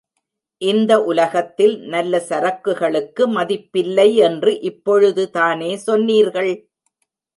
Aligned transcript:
இந்த 0.61 0.91
உலகத்தில் 1.03 1.75
நல்ல 1.85 2.21
சரக்குகளுக்கு 2.29 3.25
மதிப்பில்லை 3.35 4.07
என்று 4.29 4.53
இப் 4.61 4.81
பொழுதுதானே 4.83 5.71
சொன்னீர்கள். 5.87 6.51